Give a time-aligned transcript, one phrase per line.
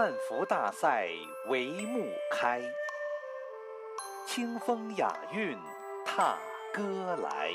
[0.00, 1.08] 汉服大赛
[1.46, 2.62] 帷幕开，
[4.26, 5.58] 清风雅韵
[6.06, 6.38] 踏
[6.72, 6.82] 歌
[7.22, 7.50] 来。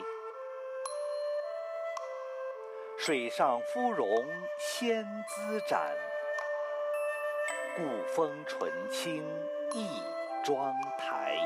[3.00, 4.08] 水上芙蓉
[4.60, 5.92] 仙姿展，
[7.76, 7.82] 古
[8.14, 9.28] 风纯清
[9.74, 10.04] 一
[10.44, 11.40] 妆台。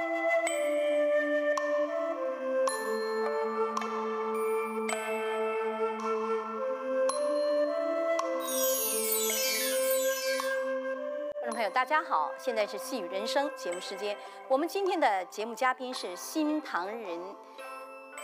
[11.80, 14.14] 大家好，现在是《细语人生》节目时间。
[14.50, 17.18] 我们今天的节目嘉宾是新唐人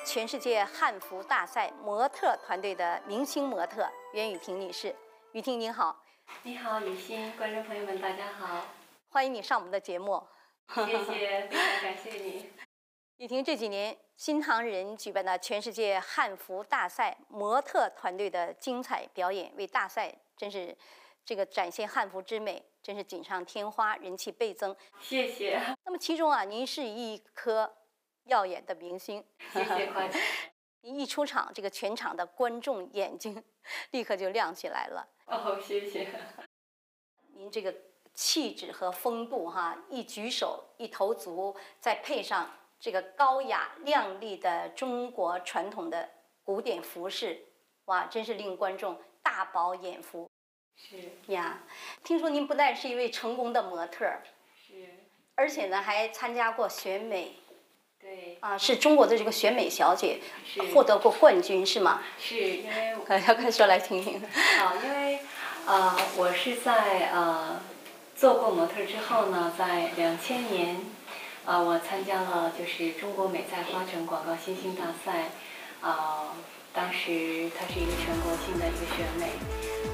[0.06, 4.94] 全世界汉服大赛模特团队的明星模特袁雨婷女士。
[5.32, 6.04] 雨婷您好，
[6.44, 8.66] 你好，雨欣，观众朋友们，大家好，
[9.08, 10.22] 欢迎你上我们的节目。
[10.74, 12.52] 谢谢，非常感谢你。
[13.20, 20.76] 雨婷这几年新唐人举办的全世界汉服大赛模特团队的精彩表演，为大赛真是
[21.25, 24.75] 这个展现汉服之美，真是锦上添花，人气倍增。
[25.02, 27.75] 谢谢，那么其中啊，您是一颗
[28.25, 30.22] 耀眼的明星， 谢谢夸奖。
[30.81, 33.44] 您一出场，这个全场的观众眼睛
[33.90, 35.08] 立刻就亮起来了。
[35.25, 36.08] 哦，谢谢。
[37.34, 37.74] 您这个
[38.14, 42.50] 气质和风度哈，一举手一投足，再配上
[42.80, 46.08] 这个高雅亮丽的中国传统的
[46.44, 47.44] 古典服饰，
[47.85, 50.30] 哇，真是令观众大饱眼福
[50.78, 51.59] 是呀！
[52.03, 54.22] 听说您不但是一位成功的模特儿，
[54.68, 54.74] 是，
[55.36, 57.34] 而且呢还参加过选美
[58.00, 62.03] 对，啊，是中国的这个选美小姐，是获得过冠军是吗？
[62.19, 64.22] 是因为 快要快说来听听。
[64.59, 65.19] 啊，因为
[65.66, 67.59] 呃，我是在呃
[68.16, 70.80] 做过模特之后呢，在两千年，
[71.46, 75.30] 呃，我参加了就是中国美在花城广告新星大赛，
[75.81, 76.35] 啊、
[76.75, 79.28] 当时它是一个全国性的一个选美，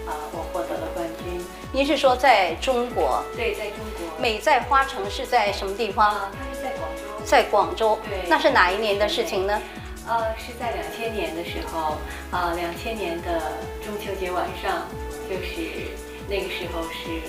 [0.07, 1.39] 啊、我获得了冠军。
[1.71, 4.19] 您是说在中国对，在中国。
[4.19, 6.09] 美在花城是在什么地方？
[6.09, 7.23] 啊，它是在广州。
[7.23, 8.27] 在广州对。
[8.27, 9.61] 那是哪一年的事情呢？
[10.07, 11.97] 呃，是在两千年的时候，
[12.31, 13.39] 啊、2两千年的
[13.85, 14.87] 中秋节晚上，
[15.29, 15.93] 就是
[16.27, 17.21] 那个时候是，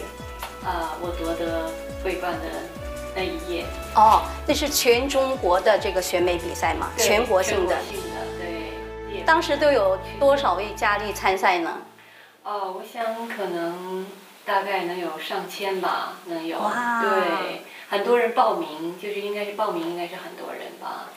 [0.64, 1.70] 呃，我夺得
[2.02, 2.48] 桂冠的
[3.14, 7.76] 那一夜，哦，那是全中国的这个选美比赛嘛，全国性的。
[9.24, 11.82] 当时都有多少位佳丽参赛呢？
[12.42, 14.06] 哦，我想可能
[14.44, 16.58] 大概能有上千吧，能有。
[16.58, 21.08] 哇对，很多人报名，就是应该是报名，应该是很多人吧。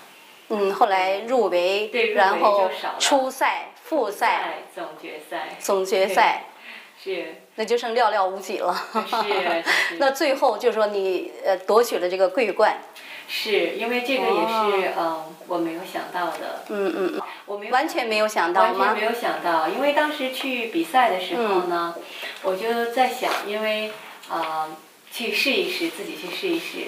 [0.50, 2.70] 嗯，后来入围，然后
[3.00, 5.50] 初赛、复赛、总决赛。
[5.60, 6.44] 总决赛，
[7.04, 8.76] 是那就剩寥寥无几了。
[8.94, 12.78] 是是 那最后就说你呃夺取了这个桂冠，
[13.28, 19.14] 是因为这个也是嗯我没有想到的，嗯嗯嗯，我没有完全没有想到吗完全没？
[19.14, 21.96] 有想到，因为当时去比赛的时候呢，
[22.44, 23.92] 我就在想，因为
[24.30, 24.70] 呃
[25.12, 26.88] 去试一试，自己去试一试。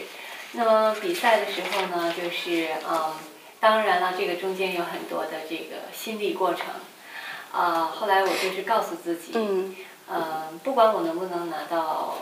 [0.54, 3.14] 那么比赛的时候呢，就是嗯，
[3.60, 6.66] 当然了，这个中间有很多的这个心理过程。
[7.52, 9.76] 啊、后来我就是告诉自己，嗯
[10.08, 12.18] 呃，不管我能不能拿到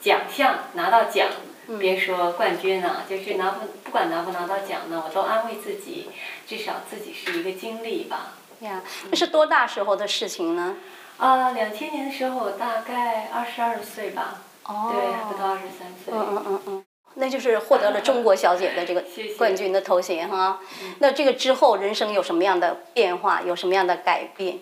[0.00, 1.28] 奖项，拿到奖，
[1.68, 6.08] 嗯别说冠军啊，就是拿不不管拿不拿到奖呢，我都安慰自己，
[6.46, 8.34] 至少自己是一个经历吧。
[8.60, 10.76] 呀，那是多大时候的事情呢？
[11.18, 16.12] 啊，两千年的时候我大概二十二岁吧，哦对，还不到二十三岁。
[16.12, 16.84] 嗯嗯嗯嗯，
[17.14, 19.02] 那就是获得了中国小姐的这个
[19.36, 20.60] 冠军的头衔哈。
[20.98, 23.42] 那这个之后人生有什么样的变化？
[23.42, 24.58] 有什么样的改变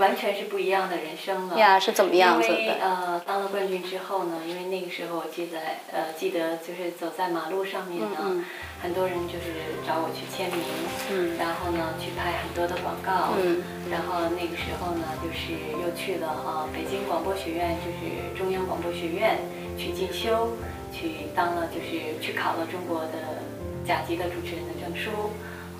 [0.00, 1.58] 完全是不一样的人生了。
[1.58, 1.78] 呀？
[1.78, 2.74] 是怎么样子因为的？
[2.80, 5.60] 呃，当了冠军之后呢，因为那个时候我记得
[5.92, 8.44] 呃记得就是走在马路上面呢，嗯
[8.82, 9.52] 很多人就是
[9.86, 10.64] 找我去签名，
[11.12, 15.52] 嗯然后呢去拍很多的广告，嗯然后那个时候呢就是
[15.84, 19.36] 又去了啊北京广播学院，就是中央广播学院
[19.76, 20.56] 去进修，
[20.90, 23.44] 去当了就是去考了中国的
[23.84, 25.30] 甲级的主持人的证书。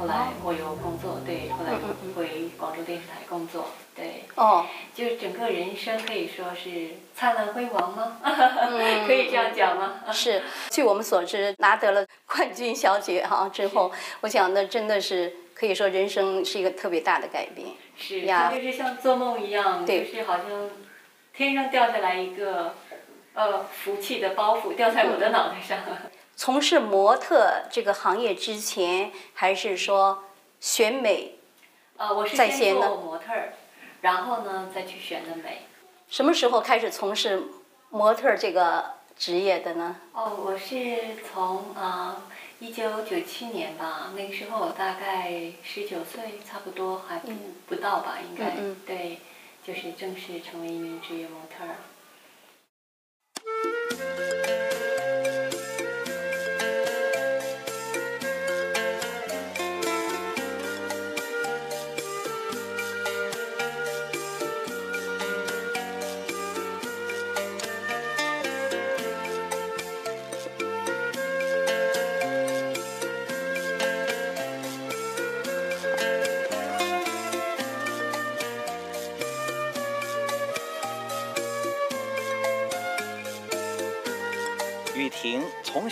[0.00, 1.72] 后来我有工作，对，后来
[2.16, 4.24] 回广州电视台工作，对。
[4.34, 4.64] 哦，
[4.94, 8.16] 就是整个人生可以说是灿烂辉煌吗？
[8.24, 10.00] 嗯可以这样讲吗？
[10.10, 10.42] 是。
[10.70, 13.92] 据我们所知，拿得了冠军小姐哈之后，
[14.22, 17.68] 我想那真的是可以说人生是一个特别大的改变。
[17.94, 20.70] 是，呀就是像做梦一样，就是好像
[21.34, 22.74] 天上掉下来一个
[23.34, 25.76] 呃福气的包袱掉在我的脑袋上。
[26.40, 30.24] 从事模特这个行业之前，还是说
[30.58, 31.34] 选美？
[31.98, 33.52] 呃，我是先做模特儿，
[34.00, 35.66] 然后呢再去选的美。
[36.08, 37.42] 什么时候开始从事
[37.90, 39.96] 模特这个职业的呢？
[40.14, 42.22] 哦，我是从啊
[42.58, 49.18] 一九九七年吧，那个时候我大概十九岁，差不多还不、嗯不到吧，应该、嗯嗯对，
[49.62, 51.76] 就是正式成为一名职业模特儿。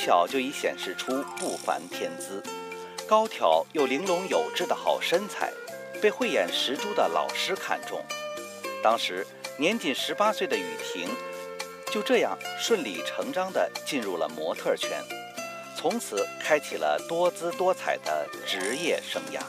[0.08, 2.42] 小就已显示出不凡天资，
[3.06, 5.52] 高挑又玲珑有致的好身材，
[6.00, 8.02] 被慧眼识珠的老师看中。
[8.82, 9.26] 当时
[9.58, 11.10] 年仅十八岁的雨婷，
[11.92, 14.98] 就这样顺理成章地进入了模特圈，
[15.76, 19.42] 从此开启了多姿多彩的职业生涯。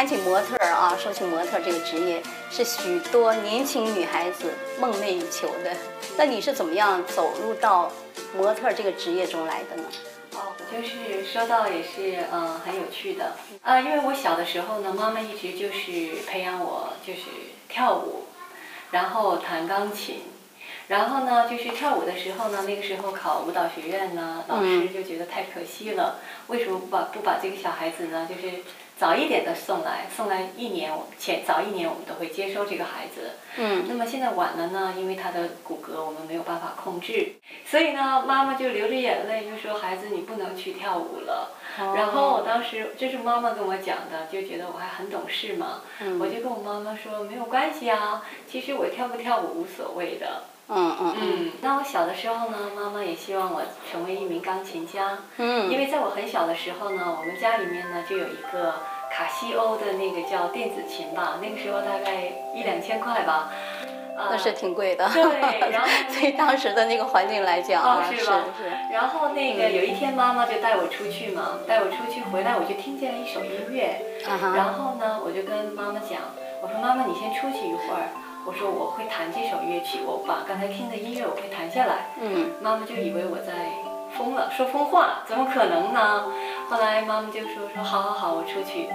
[0.00, 5.76] 谈起模特啊，说起模特这个职业，是许多年轻女孩子梦寐以求的。
[6.16, 7.92] 那你是怎么样走入到
[8.34, 9.84] 模特这个职业中来的呢？
[10.32, 17.24] 哦，就是说到也是嗯很有趣的啊，因为我小的时候呢，妈妈一直就是培养我就是
[17.68, 18.24] 跳舞，
[18.92, 20.22] 然后弹钢琴，
[20.88, 28.62] 然后呢就是跳舞的时候呢，那个时候考舞蹈学院呢，老师就觉得太可惜了，为什么不把不把这个小孩子呢，就是
[29.00, 33.30] 早一点的送来，送来一年前早一年我们都会接收这个孩子。
[33.56, 41.52] 嗯那么现在晚了呢，因为他的骨骼我们没有办法控制，所以呢，妈妈就流着眼泪就说：“孩子，你不能去跳舞了。”
[41.96, 50.42] 然后我当时这是妈妈跟我讲的，就觉得我还很懂事嘛，嗯我就跟我妈妈说没有关系啊，其实我跳不跳舞无所谓的。
[50.70, 51.16] 嗯嗯嗯。
[51.20, 58.74] 嗯，那我小的时候呢，妈妈也希望我成为一名钢琴家，嗯，因为在我很小的时候呢，我们家里面呢就有一个
[59.12, 62.22] 卡西欧的那个叫电子琴吧，那个时候大概
[62.54, 63.50] 一两千块吧。
[64.16, 65.08] 呃那是挺贵的。
[65.14, 68.44] 对然后对 当时的那个环境来讲啊，是哦是吧？
[68.58, 73.98] 是，然后那个有一天妈妈就带我出去嘛，带我出去回来我就听见了一首音乐，
[74.54, 76.20] 然后呢我就跟妈妈讲，
[76.60, 78.12] 我说妈妈你先出去一会儿，
[78.46, 82.06] 我说我会弹这首乐曲，我把刚才听的音乐我会弹下来。
[82.20, 83.52] 嗯妈妈就以为我在
[84.16, 86.24] 疯了，说疯话，怎么可能呢？
[86.68, 88.88] 后来妈妈就说说好好好，我出去。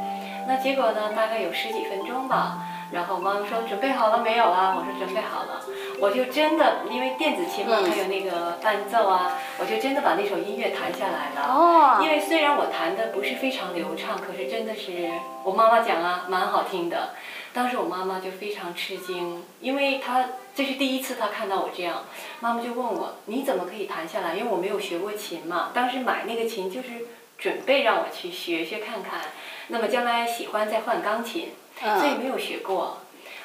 [0.48, 2.58] 那结果呢，大概有十几分钟吧。
[2.92, 4.76] 然后妈妈说准备好了没有啊？
[4.78, 5.60] 我说准备好了。
[6.00, 11.54] 我就真的因为电子琴嘛，嗯它有那个伴奏啊，我就真的把那首音乐弹下来了。
[11.54, 15.10] 哦，因为虽然我弹的不是非常流畅，可是真的是
[15.44, 17.10] 我妈妈讲啊，蛮好听的。
[17.56, 22.04] 当时我妈妈就非常吃惊，因为她这是第一次她看到我这样，
[22.42, 24.36] 妈妈就问我你怎么可以弹下来？
[24.36, 26.90] 因为我没有学过琴嘛，当时买那个琴就是
[27.38, 29.22] 准备让我去学学看看，
[29.70, 32.98] 那么将来喜欢再换钢琴，所以嗯没有学过。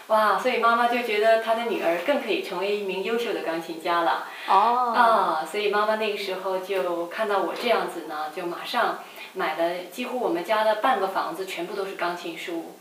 [0.09, 4.27] 哇，所以妈妈就觉得她的女儿更可以成为一名优秀的钢琴家了。
[4.49, 8.99] 哦，啊，所以妈妈那个时候就看到我这样子呢，就马上
[9.35, 12.75] 买了几乎我们家的半个房子全部都是钢琴书，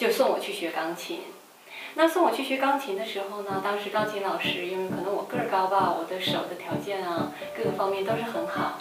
[0.00, 1.20] 就送我去学钢琴。
[1.92, 8.78] 那送我去学钢琴的时候呢，当时钢琴老师因为可能我个儿高吧，我的手的条件啊各个方面都是很好，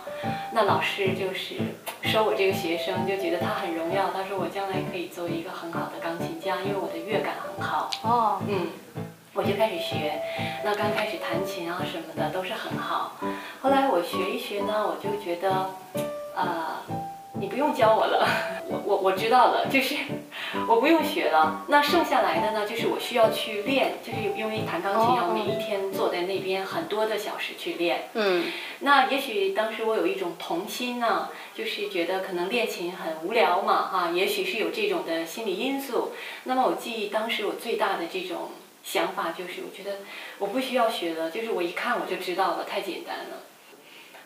[0.53, 1.55] 那老师就是
[2.03, 7.89] 收我这个学生，就觉得他很荣耀，他说我将来可以做一个很好的钢琴家，因为我的乐感很好。
[8.03, 8.67] 哦，嗯，
[9.33, 10.21] 我就开始学，
[10.63, 13.17] 那刚开始弹琴啊什么的都是很好。
[13.61, 15.69] 后来我学一学呢，我就觉得，
[16.33, 16.79] 呃，
[17.33, 18.27] 你不用教我了，
[18.67, 19.95] 我我我知道了，就是
[20.67, 21.63] 我不用学了。
[21.67, 28.09] 那剩下来的呢，就是我需要去练，就是因为弹钢琴要哦每一天坐在那边很多的小时去练。
[28.13, 28.45] 嗯
[28.79, 36.12] 那也许当时我有一种童心呢，就是觉得可能练琴很无聊嘛，哈，也许是有这种的心理因素。
[36.45, 38.51] 那么我记忆当时我最大的这种
[38.83, 39.98] 想法就是，我觉得
[40.39, 43.43] 我不需要学了，就是我一看我就知道了，太简单了。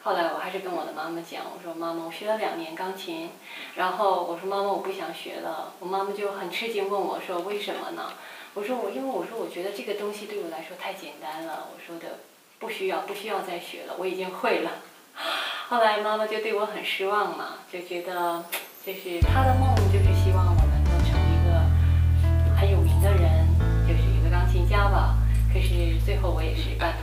[0.03, 3.29] 后来我还是跟我的妈妈讲，我说妈妈，我学了两年钢琴，
[3.75, 8.12] 然后我说妈妈我不想学了，我妈妈就很吃惊问我说为什么呢？
[8.53, 12.19] 我说我因为我说我觉得这个东西对我来说太简单了，我说的
[12.60, 14.72] 不需要不需要再学了，我已经会了。
[15.69, 18.43] 后来妈妈就对我很失望嘛，就觉得
[18.86, 23.48] 就是她的梦就是希望我能够成一个很有名的人，
[23.88, 25.15] 就是一个钢琴家吧。
[25.53, 27.02] 可是最后我也是半途。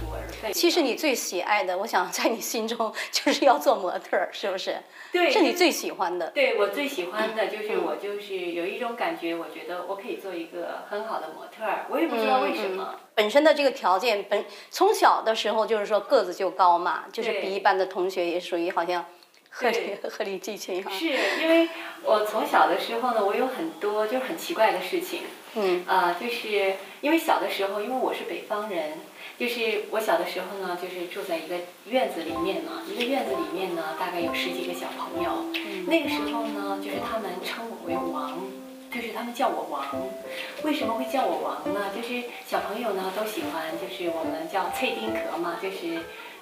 [0.52, 4.76] 其实你最喜爱的，我想在你心中 就是要做模特儿，是不是？
[5.12, 6.30] 对是你最喜欢的。
[6.30, 12.94] 对我最喜欢的就是嗯我就是有一种感觉，我觉得我可以做一个很好的模特儿，我也不知道为什么。
[13.14, 19.04] 本身的这个条件，本从小的时候就是说个子就高嘛，就是比一般的同学也属于好像
[19.60, 20.90] 鹤立对鹤立鸡群哈。
[20.90, 21.06] 是
[21.42, 21.68] 因为
[22.04, 25.22] 我从小的时候呢，我有很多就是很奇怪的事情。
[25.56, 28.92] 嗯啊、就是因为小的时候，因为我是北方人，
[29.36, 35.46] 就是我小的时候呢，就是住在一个院子里面嘛，一个院子里面呢，大概有十几个小朋友。
[35.52, 38.38] 嗯那个时候呢，就是他们称我为王，
[38.94, 39.84] 就是他们叫我王。
[40.62, 41.90] 为什么会叫我王呢？
[41.96, 45.98] 就是小朋友呢都喜欢，就是我们叫脆丁壳嘛，就是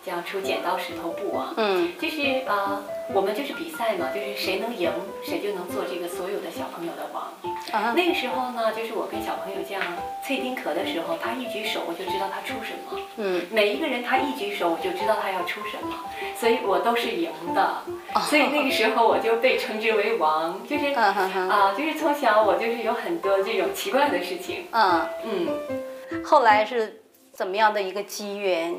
[0.09, 1.53] 叫出剪刀石头布啊。
[1.57, 4.91] 嗯，就是呃，我们就是比赛嘛，就是谁能赢，
[5.23, 7.29] 谁就能做这个所有的小朋友的王。
[7.73, 9.83] 啊，那个时候呢，就是我跟小朋友这样
[10.25, 12.99] 脆丁壳的时候，他一举手我就知道他出什么。
[13.17, 15.95] 嗯，每一个人他一举手我就知道他要出什么，
[16.37, 17.83] 所以我都是赢的。
[18.23, 24.67] 所以那个时候我就被称之为王，就是啊，就是从小我就是有很多这种奇怪的事情。
[24.71, 28.75] 嗯，嗯，后来是怎么样的一个机缘，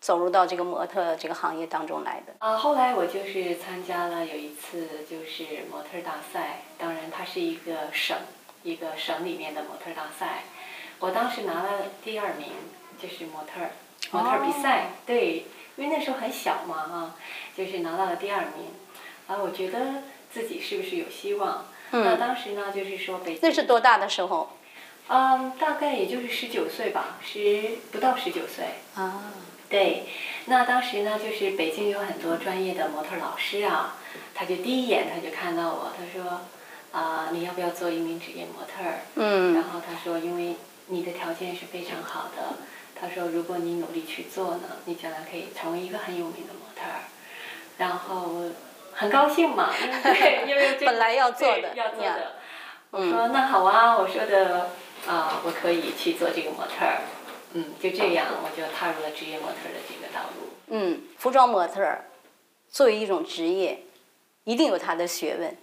[0.00, 2.32] 走入到这个模特这个行业当中来的？
[2.38, 8.16] 啊，后来我就是参加了有一次就是模特大赛，当然它是一个省
[8.62, 10.44] 一个省里面的模特大赛，
[10.98, 11.70] 我当时拿了
[12.02, 12.48] 第二名，
[13.00, 13.60] 就是模特
[14.10, 15.44] 模特比赛，对，
[15.76, 17.14] 因为那时候很小嘛哈，
[17.54, 18.72] 就是拿到了第二名，
[19.26, 20.02] 啊，我觉得
[20.32, 21.66] 自己是不是有希望？
[21.90, 24.56] 那嗯，当时呢，就是说北京那是多大的时候？
[25.08, 28.64] 嗯，大概也就是十九岁吧，十不到十九岁。
[28.94, 29.24] 啊，
[29.70, 30.02] 对，
[30.46, 33.94] 那当时呢，就是北京有很多专业的模特老师啊，
[34.34, 36.40] 他就第一眼他就看到我，他说，
[36.92, 39.02] 啊、你要不要做一名职业模特儿？
[39.14, 42.56] 嗯然后他说，因为你的条件是非常好的，
[43.00, 47.06] 他说如果你努力去做呢，你将来可以成为一个很有名的模特儿。
[47.78, 48.50] 然后我
[48.92, 52.32] 很高兴嘛，因为对， 因为本来要做的要做呀的。
[52.90, 54.70] 我嗯说那好啊，我说的
[55.06, 56.98] 啊、我可以去做这个模特儿。
[57.52, 60.48] 嗯，就这样我就踏入了职业模特的这个道路。
[60.68, 62.04] 嗯，服装模特儿
[62.68, 63.82] 作为一种职业，
[64.44, 65.56] 一定有它的学问。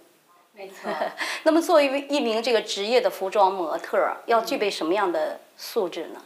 [0.52, 0.90] 没错。
[1.44, 6.20] 那么，作为一名这个职业的服装模特儿，要具备什么样的素质呢？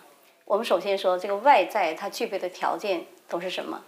[0.45, 3.83] 我们首先说这个外在它具备的条件都是什么？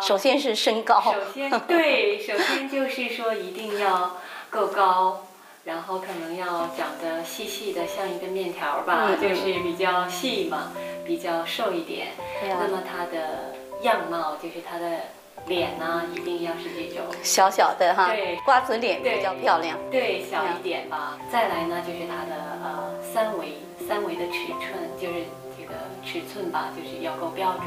[0.00, 4.16] 首先是身高，首先，对，首先就是说一定要
[4.48, 5.26] 够高，
[5.64, 10.72] 然后可能要长得细细的，像一个面条儿吧，嗯就是比较细嘛，
[11.04, 12.08] 比较瘦一点。
[12.42, 15.00] 那么他的样貌，就是他的
[15.46, 19.76] 脸呢，一定要是这种小小的哈对，瓜子脸对比较漂亮。
[19.90, 21.18] 对小一点吧。
[21.30, 25.24] 再来呢，就是它的呃三围三围的尺寸，就是
[25.58, 25.74] 这个
[26.04, 27.64] 尺寸吧，就是要够标准。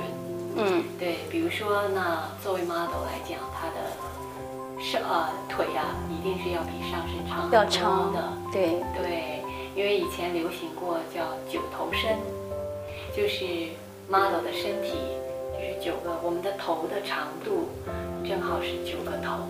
[0.55, 3.89] 嗯对，比如说那作为 model 来讲，它的
[4.83, 8.21] 上呃腿呀、一定是要比上身长要长的。
[8.51, 9.41] 对，对，
[9.75, 12.19] 因为以前流行过叫九头身，
[13.15, 13.69] 就是
[14.09, 14.91] model 的身体
[15.53, 17.69] 就是九个，我们的头的长度
[18.27, 19.47] 正好是九个头。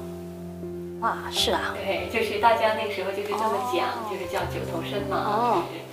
[1.02, 1.76] 哇，是啊。
[1.76, 5.18] 对，就是大家那个时候就是这么讲，哦就是叫九头身嘛。
[5.18, 5.84] 哦就是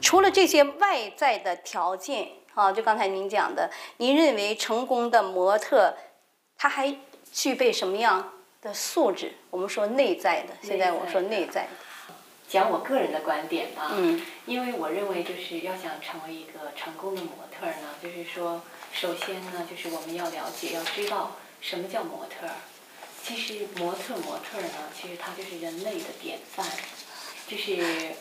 [0.00, 5.94] 除了这些外在的条件，啊，就刚才您讲的，您认为成功的模特，
[6.56, 6.94] 他还
[7.32, 8.32] 具备什么样
[8.68, 9.32] 的素质？
[9.50, 11.68] 我们说内在的，现在我说内在的，
[12.46, 13.92] 讲我个人的观点吧。
[13.94, 22.46] 嗯因为我认为，就是要想成为一个成功的模特呢，就是说，首先呢，就是我们要了解，要知道什么叫模特。
[23.22, 26.64] 其实模特模特呢，其实它就是人类的典范，
[27.46, 27.76] 就是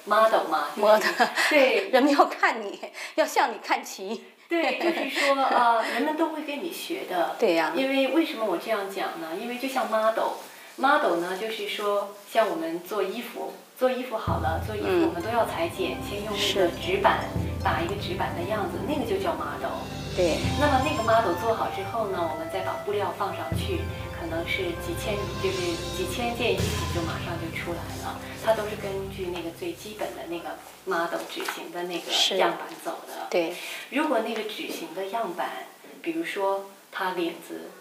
[0.06, 0.70] model 嘛。
[0.76, 2.80] 就是模特对 人们要看你，
[3.16, 4.24] 要向你看齐。
[4.50, 7.36] 对，就是说呃，人们都会跟你学的。
[7.38, 9.36] 对呀因为为什么我这样讲呢？
[9.42, 17.26] 因为就像 model，model 呢，就是说像我们做衣服，做衣服好了，做衣服嗯我们都要裁剪，先用那个纸板
[17.62, 19.84] 打一个纸板的样子，那个就叫 model。
[20.16, 28.20] 对，那么那个 model 做好之后呢，我们再把布料放上去，可能是几千，就是几千件衣服就马上就出来了。
[28.44, 33.28] 它都是根据那个最基本的那个 model 纸型的那个样板走的。
[33.30, 33.56] 对，
[33.90, 35.66] 如果那个纸型的样板，
[36.02, 37.72] 比如说它领子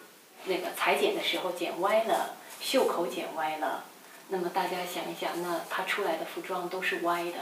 [0.47, 3.85] 那个裁剪的时候剪歪了，袖口剪歪了，
[4.29, 7.39] 那么大家想一想，那它出来的服装都是歪的，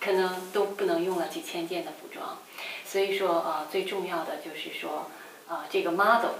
[0.00, 2.38] 可能都不能用了几千件的服装。
[2.86, 5.10] 所以说，呃，最重要的就是说，
[5.48, 6.30] 呃，这个 model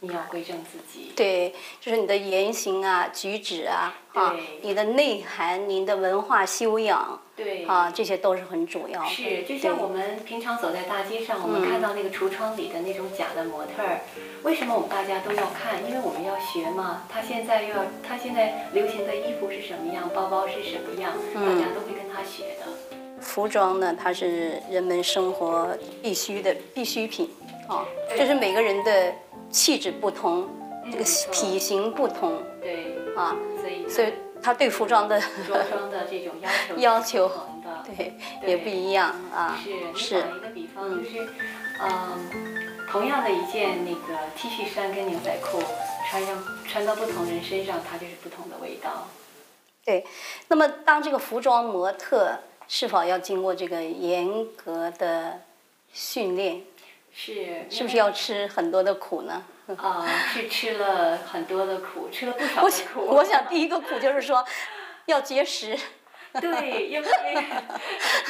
[0.00, 1.12] 你要规正自己。
[1.16, 7.64] 对，就是你的言行啊、举止啊，啊对，你的内涵、您的文化修养对。
[7.66, 9.08] 啊，这些都是很主要的。
[9.08, 14.00] 是，就像我们平常走在大街上，我们嗯看到那个橱窗里的那种假的模特儿，
[14.44, 15.84] 为什么我们大家都要看？
[15.88, 17.02] 因为我们要学嘛。
[17.08, 22.66] 他现在又要，他现在流行的衣服是什么样，包包是什么样，大嗯家都会跟他学的。
[23.20, 27.28] 服装呢，它是人们生活必须的必需品
[27.68, 29.14] 啊，对就是每个人的
[29.50, 30.48] 气质不同，
[30.90, 37.84] 这个体型不同对，啊，所以所以他对服装的着装的这种要求 要求不同的。
[37.96, 38.12] 对
[38.46, 39.58] 也不一样啊。
[39.62, 41.28] 是，是打一个比方，就是，
[41.80, 45.62] 嗯，同样的一件那个 T 恤衫跟牛仔裤，
[46.10, 49.08] 穿上穿到不同人身上，它就是不同的味道。
[49.84, 50.04] 对，
[50.48, 55.40] 那么当这个服装模特是否要经过这个严格的
[55.92, 56.62] 训练？
[57.20, 59.42] 是，是不是要吃很多的苦呢？
[59.76, 63.00] 啊，是吃了很多的苦，吃了不少，的苦。
[63.06, 64.46] 我想第一个苦就是说
[65.06, 65.76] 要节食。
[66.40, 67.08] 对，因为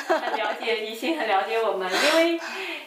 [0.06, 2.40] 很了解，女性很了解我们，因为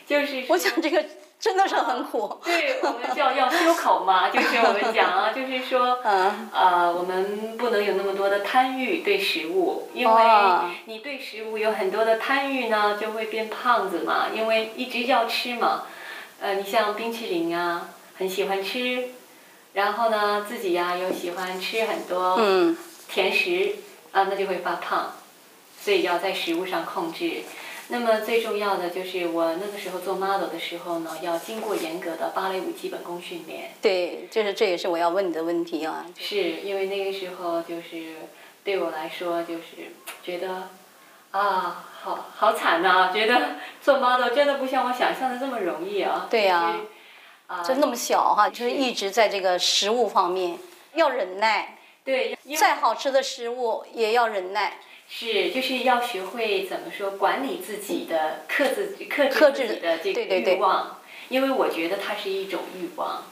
[0.07, 1.05] 就是我想这个
[1.41, 2.39] 真的是很苦。
[2.45, 15.83] 对我们叫要修口嘛， 就是我们讲啊，就是说，嗯呃，我们不能有那么多的贪欲对食物，因为哦你对食物有很多的贪欲呢，就会变胖子嘛，因为一直要吃嘛。
[16.39, 19.09] 呃，你像冰淇淋啊，很喜欢吃，
[19.73, 22.77] 然后呢，自己呀、又喜欢吃很多嗯，
[23.07, 23.75] 甜食
[24.11, 25.11] 啊，那就会发胖，
[25.79, 27.43] 所以要在食物上控制。
[27.91, 33.71] 那么最重要的就是我那个时候做 model 的时候呢，要经过严格的芭蕾舞基本功训练。
[33.81, 36.05] 对，就是这也是我要问你的问题啊。
[36.17, 38.15] 是因为那个时候就是
[38.63, 39.91] 对我来说就是
[40.23, 40.69] 觉得
[41.31, 46.27] 啊，好好惨呐、觉得做 model 真的不像我想象的这么容易啊。
[46.29, 46.77] 对呀
[47.47, 50.57] 啊，就那么小哈，就是一直在这个食物方面
[50.93, 54.77] 要忍耐，对，再好吃的食物也要忍耐。
[55.13, 63.25] 是，就是要学会怎么说管理自己的克制克制自己的这个欲望，因为我觉得它是一种欲望。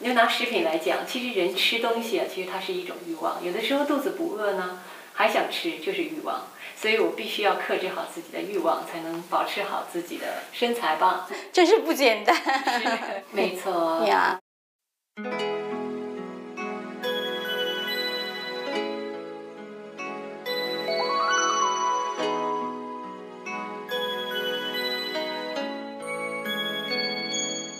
[0.00, 3.42] 你就拿食品来讲，其实人吃东西啊，其实它是一种欲望。
[3.42, 4.82] 有的时候肚子不饿呢，
[5.14, 6.48] 还想吃，就是欲望。
[6.76, 11.26] 所以我必须要克制好自己的欲望，才能保持好自己的身材吧。
[11.50, 12.36] 真是不简单
[13.32, 14.04] 没错。
[14.06, 14.38] 呀。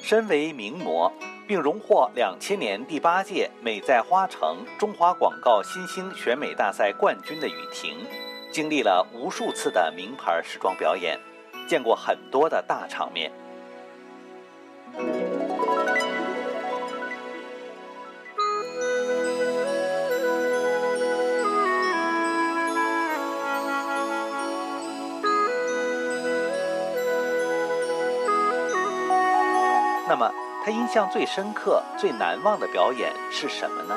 [0.06, 1.10] 身为名模，
[1.48, 7.96] 并荣获两千年第八届美在花城中华广告新星选美大赛冠军的雨婷，
[8.52, 11.18] 经历了无数次的名牌时装表演，
[11.66, 13.32] 见过很多的大场面。
[30.64, 33.94] 他印象最深刻、最难忘的表演是什么呢？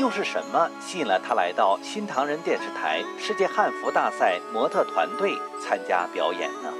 [0.00, 6.72] 又是什么吸引了他来到新唐人电视台世界汉服大赛模特团队参加表演呢？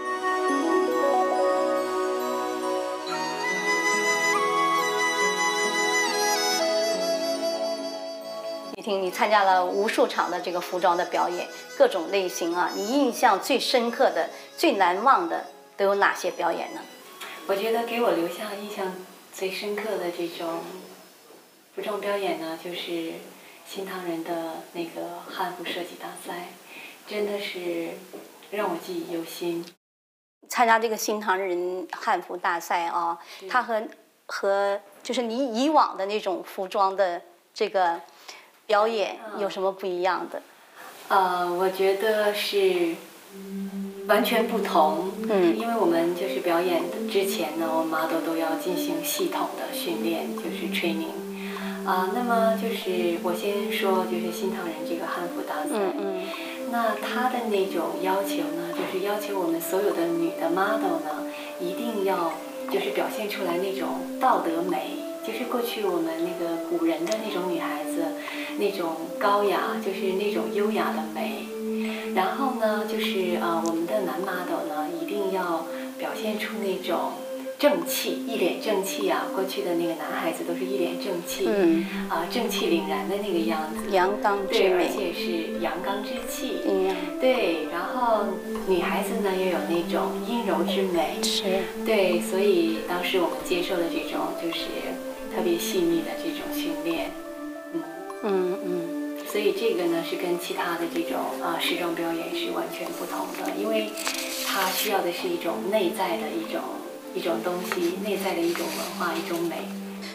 [8.76, 11.46] 雨婷，你参加了无数场的这个服装的表演，
[11.78, 15.44] 各种类型啊，你印象最深刻的、最难忘的
[15.76, 16.80] 都有哪些表演呢？
[17.48, 18.92] 我觉得给我留下印象
[19.32, 20.62] 最深刻的这种
[21.74, 23.12] 服装表演呢，就是
[23.64, 26.48] 新唐人的那个汉服设计大赛，
[27.06, 27.90] 真的是
[28.50, 29.64] 让我记忆犹新。
[30.48, 33.16] 参加这个新唐人汉服大赛啊，
[33.48, 33.86] 它和
[34.26, 37.22] 和就是你以往的那种服装的
[37.54, 38.00] 这个
[38.66, 40.42] 表演有什么不一样的？
[41.08, 42.96] 呃，我觉得是
[44.08, 45.12] 完全不同。
[45.28, 51.14] 嗯因为我们就是表演之前呢，我们 model 都要进行系统的训练，就是 training。
[51.86, 55.70] 啊、那么就是我先说，就是新唐人这个汉服大赛。
[55.78, 56.22] 嗯嗯
[56.72, 62.32] 那他的那种要求呢，就是要求我们所有的女的 model 呢，一定要
[62.72, 68.02] 就是表现出来那种道德美，就是过去我们那个古人的那种女孩子，
[68.58, 71.46] 那种高雅，就是那种优雅的美。
[72.16, 75.05] 然后呢，就是呃，我们的男 model 呢，一
[76.26, 77.12] 现出那种
[77.56, 79.26] 正气，一脸正气啊。
[79.32, 83.94] 过去的那个男孩子都是一脸正气，嗯，啊、正气凛然的那个样子。
[83.94, 86.62] 阳刚之对，而，且是阳刚之气。
[86.66, 88.26] 嗯，对，然后
[88.66, 91.22] 女孩子呢又有那种阴柔之美。
[91.22, 94.66] 是，对，所以当时我们接受了这种就是
[95.32, 97.12] 特别细腻的这种训练。
[97.72, 97.82] 嗯，
[98.24, 103.88] 嗯嗯所以这个呢是跟其他的这种啊、时装表演是完全不同的，因为
[104.58, 106.62] 它需要的是一种内在的一种
[107.14, 109.56] 一种东西，内在的一种文化，一种美。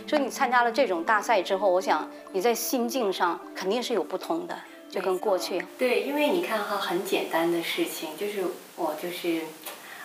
[0.07, 4.57] 所以你参加了这种大赛之后，我想你在心境上肯定是有不同的，
[4.89, 5.63] 就跟过去。
[5.77, 8.43] 对，因为你看哈，很简单的事情，就是
[8.77, 9.41] 我就是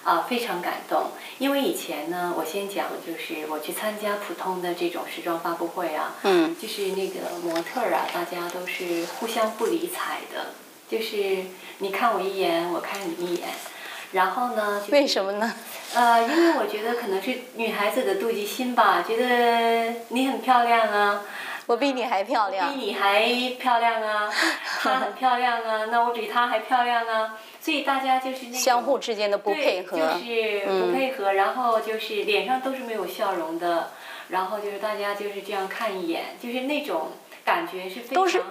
[0.05, 1.07] 啊、非常感动，
[1.39, 10.53] 因为以前呢，我先讲就是我去参加普通的这种时装发布会啊，嗯就是那个模特儿啊，大家都是互相不理睬的，
[10.89, 11.47] 就是
[11.79, 13.49] 你看我一眼，我看你一眼，
[14.13, 15.53] 然后呢，就是为什么呢？
[15.95, 21.23] 呃，因为我觉得可能是女孩子的妒忌心吧，觉得你很漂亮啊，
[21.67, 23.25] 我比你还漂亮，比你还
[23.59, 24.31] 漂亮啊，
[24.83, 33.91] 她很漂亮啊，那我比她还漂亮啊，所以大家就是相互之间的不配合，就是不配合，然后就是脸上都是没有笑容的，
[34.29, 37.13] 然后就是大家就是这样看一眼，就是那种
[37.45, 38.43] 感觉是非常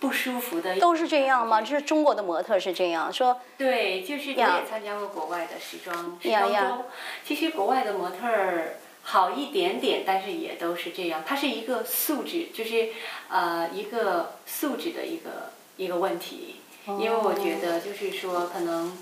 [0.00, 0.80] 不舒服的。
[0.80, 1.62] 都是这样吗？
[1.62, 3.40] 就是中国的模特是这样说。
[3.56, 6.84] 对，就是我也参加过国外的时装时装周，
[7.24, 8.76] 其实国外的模特儿。
[9.02, 11.24] 好一点点，但是也都是这样。
[11.26, 12.90] 它是一个素质，就是
[13.30, 16.56] 呃一个素质的一个一个问题。
[16.86, 18.98] 因为我觉得就是说，可能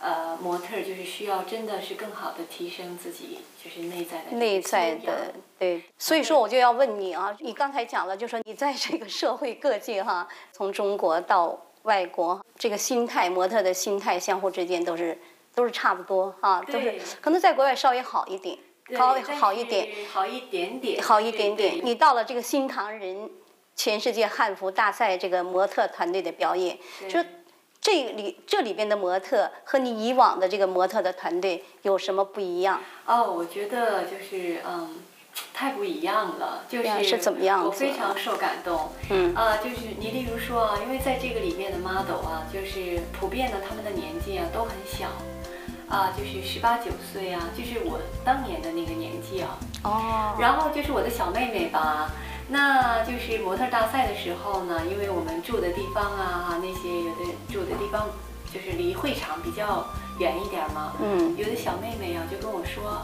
[0.00, 5.82] 呃模特就是需要真的是更好的提升自己，就是内在的内在的对。
[5.98, 15.18] 所以说我就要问你啊，你刚才讲了，就说你在这个社会各界哈，从中国到外国，这个心态模特的心态相互之间都是
[15.54, 18.56] 都是差不多啊，都是可能在国外稍微好一点。
[18.96, 21.78] 稍微好一点，好一点点，好一点点。
[21.84, 23.30] 你到了这个新唐人
[23.76, 26.74] 全世界汉服大赛这个模特团队的表演，
[27.06, 27.22] 就
[27.82, 32.80] 这里这里边的模特和你以往的这个模特的团队有什么不一样？
[33.04, 35.02] 哦，我觉得就是嗯，
[35.58, 38.92] 太不一样了，就是是怎么样我非常受感动。
[39.10, 45.08] 嗯啊，就是你例如说啊，因为在这个里面的 model 啊，就是普遍的他们的年纪啊都很小。
[45.88, 49.58] 啊，就是十八九岁啊，就是我当年的那个年纪啊。
[49.82, 50.36] 哦。
[50.38, 52.12] 然后就是我的小妹妹吧，
[52.48, 58.06] 那就是模特大赛的时候呢，因为我们住的地方啊，那些有的住的地方
[58.54, 59.84] 就是离会场比较
[60.20, 60.92] 远一点嘛。
[61.02, 61.36] 嗯。
[61.36, 63.02] 有的小妹妹啊就跟我说，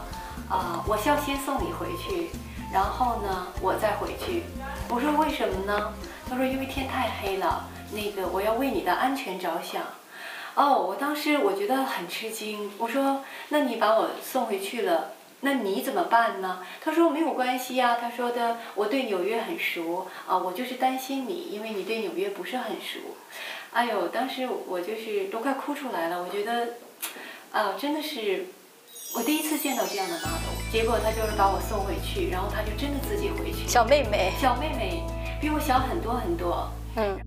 [0.49, 2.29] 啊，我要先送你回去，
[2.71, 4.43] 然后呢我再回去。
[4.89, 5.93] 我说为什么呢？
[6.29, 9.81] 他说因为天太黑了，那个我要为你的安全着想。
[10.55, 22.99] 哦，我当时我觉得很吃惊，我说：“那你把我送回去了，那你怎么办呢？”他说：“没有关系呀。”他说的：“我对纽约很熟啊，我就是担心你，因为你对纽约不是很熟。”
[23.73, 26.75] 哎呦，当时我就是都快哭出来了，我觉得，
[27.51, 28.45] 啊，真的是
[29.15, 30.51] 我第一次见到这样的妈豆。
[30.69, 33.65] 结果他就是把我送回去，然后他就真的自己回去。
[33.65, 35.01] 小妹妹，小妹妹
[35.39, 36.69] 比我小很多很多。
[36.97, 37.17] 嗯。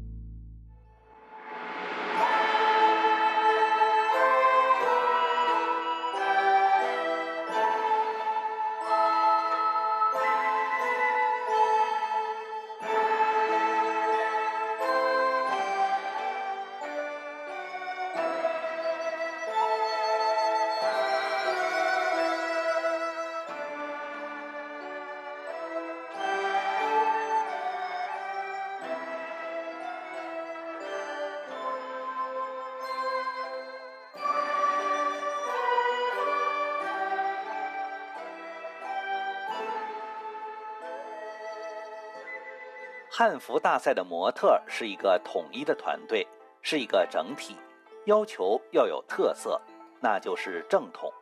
[43.18, 46.24] 汉服大赛的模特是一个统一的团队，
[46.62, 47.56] 是一个整体，
[48.04, 49.60] 要求要有特色，
[49.98, 51.12] 那就是正统，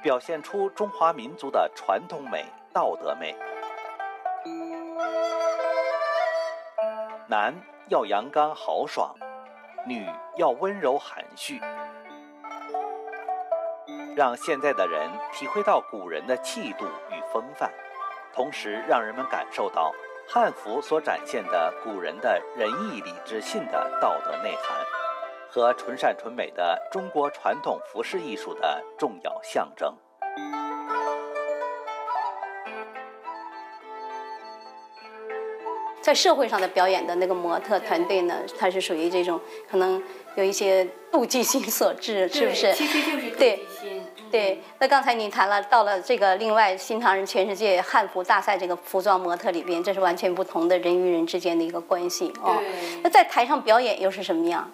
[0.00, 3.34] 表现出中华民族的传统美、道德美。
[7.26, 7.52] 男
[7.88, 9.12] 要阳刚豪爽，
[9.84, 11.60] 女要温柔含蓄，
[14.14, 17.68] 让现在的人体会到古人的气度与风范，
[18.32, 19.92] 同时让人们感受到。
[20.32, 24.76] 汉服所展现的古人的仁义礼智信的道德内涵，
[25.48, 29.92] 和纯善纯美的中国传统服饰艺术的重要象征。
[36.00, 40.00] 在社会上的表演的那个模特团队呢，它是属于这种可能
[40.36, 42.72] 有一些妒忌心所致，是不是？
[42.72, 43.79] 其实就是妒忌心。
[44.30, 52.62] 对，那刚才你谈了，到了这个另外新唐人全世界汉服大赛这个服装模特里边，这是完全不同的人与人之间的一个关系哦。
[53.02, 54.70] 那在台上表演又是什么样？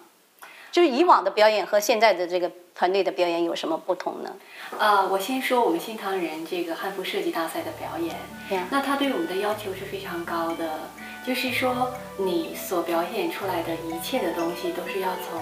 [0.71, 4.31] 就是以往的表演和现在的这个团队的表演有什么不同呢？
[4.77, 10.81] 呃，我先说我们新唐人这个汉服设计大赛的表演，那他对我们的要求是非常高的，
[11.25, 15.41] 就是说你所表演出来的一切的东西都是要从。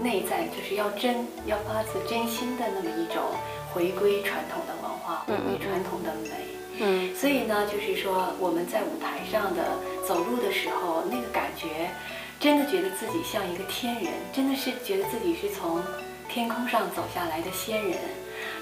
[0.00, 3.22] 内在就是要真，要发自真心的那么一种
[3.72, 6.30] 回归传统的文化，回归传统的美。
[6.80, 11.90] 嗯，所以呢，就是说我们在舞台上的走路的时候，那个感觉，
[12.40, 15.80] 真的觉得自己像一个天人，真的是觉得自己是从
[16.28, 17.98] 天空上走下来的仙人。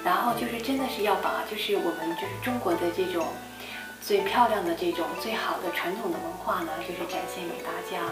[0.05, 3.25] 然后就是真的是要把，就是我们就是中国的这种
[4.03, 8.03] 最漂亮的这种最好的传统的文化呢，就是展现给大家。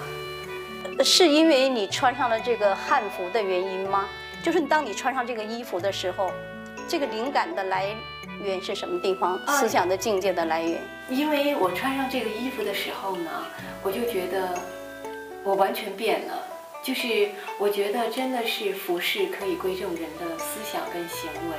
[1.03, 4.09] 是因为你穿上了这个汉服的原因吗？
[4.43, 6.33] 就是当你穿上这个衣服的时候，
[6.89, 7.95] 这个灵感的来
[8.43, 9.39] 源是什么地方？
[9.47, 10.81] 思想的境界的来源？
[11.09, 13.31] 因为我穿上这个衣服的时候呢，
[13.83, 14.59] 我就觉得
[15.45, 16.35] 我完全变了。
[16.83, 21.57] 就是我觉得真的是服饰可以归正人的思想跟行为，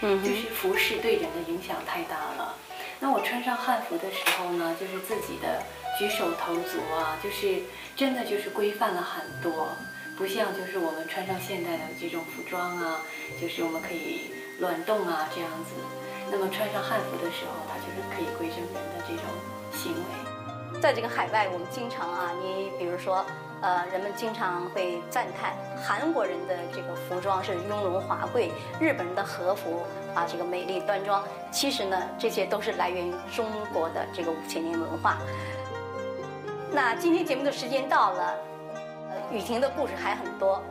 [0.00, 2.54] 嗯就是服饰对人的影响太大了。
[2.98, 5.62] 那我穿上汉服的时候呢，就是自己的
[6.02, 7.62] 举手投足啊，就是
[7.94, 9.68] 真的就是规范了很多，
[10.18, 12.98] 不像就是我们穿上现代的这种服装啊，
[13.40, 15.70] 就是我们可以乱动啊这样子。
[16.28, 19.22] 那么穿上汉服的时候，它就是可以规整人的这种
[19.72, 20.80] 行为。
[20.80, 23.24] 在这个海外，我们经常啊，你比如说，
[23.60, 29.86] 呃，人们经常会赞叹韩国人的这个服装是雍容华贵，日本人的和服
[30.16, 31.22] 啊这个美丽端庄。
[31.52, 35.18] 其实呢，这些都是来源于中国的这个五千年文化。
[36.74, 38.34] 那今天节目的时间到了，
[39.30, 40.62] 雨婷的故事还很多，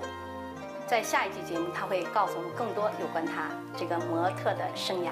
[0.88, 3.44] 在下一期节目她会告诉我们更多有关她
[3.78, 5.12] 这个模特的生涯。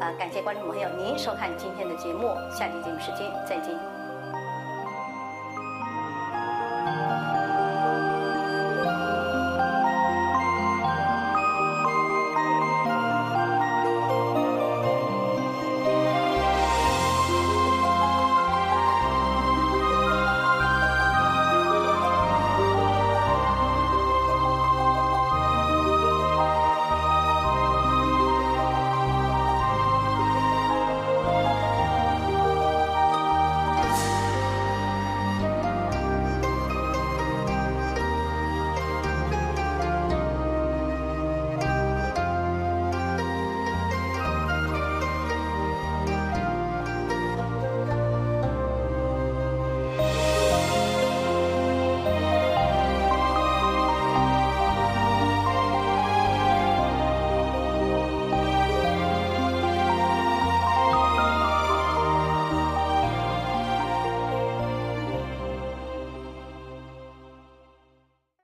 [0.00, 3.99] 呃，感谢观众朋友您收看今天的节目，下期节目时间再见。